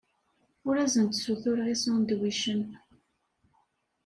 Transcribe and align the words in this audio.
Ur 0.67 0.75
asen-d-ssutureɣ 0.83 1.67
isandwicen. 1.73 2.61